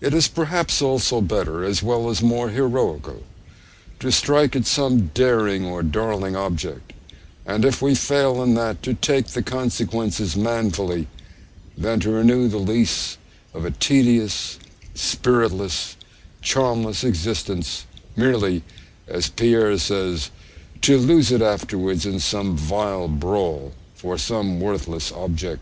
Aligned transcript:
It 0.00 0.14
is, 0.14 0.28
perhaps, 0.28 0.80
also 0.80 1.20
better, 1.20 1.64
as 1.64 1.82
well 1.82 2.08
as 2.08 2.22
more 2.22 2.50
heroical, 2.50 3.24
to 3.98 4.12
strike 4.12 4.54
at 4.54 4.64
some 4.64 5.08
daring 5.12 5.64
or 5.66 5.82
darling 5.82 6.36
object, 6.36 6.92
and 7.44 7.64
if 7.64 7.82
we 7.82 7.96
fail 7.96 8.40
in 8.44 8.54
that, 8.54 8.80
to 8.84 8.94
take 8.94 9.26
the 9.26 9.42
consequences 9.42 10.36
manfully, 10.36 11.08
than 11.76 11.98
to 11.98 12.12
renew 12.12 12.46
the 12.46 12.58
lease 12.60 13.16
of 13.52 13.64
a 13.64 13.72
tedious, 13.72 14.60
spiritless, 14.94 15.96
charmless 16.40 17.02
existence, 17.02 17.86
merely 18.14 18.62
(as 19.08 19.30
Pierre 19.30 19.78
says) 19.78 20.30
'to 20.80 20.96
lose 20.96 21.32
it 21.32 21.42
afterwards 21.42 22.06
in 22.06 22.20
some 22.20 22.56
vile 22.56 23.08
brawl' 23.08 23.72
for 23.96 24.16
some 24.16 24.60
worthless 24.60 25.10
object. 25.10 25.60